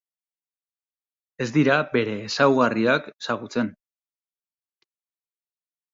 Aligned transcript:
Ez 1.45 1.47
dira 1.57 1.75
bere 1.97 2.15
ezaugarriak 2.29 3.13
ezagutzen. 3.15 3.73